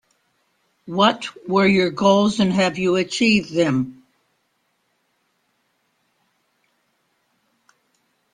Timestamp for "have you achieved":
2.51-3.53